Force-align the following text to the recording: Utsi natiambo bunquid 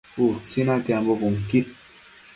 Utsi 0.27 0.59
natiambo 0.65 1.11
bunquid 1.21 1.65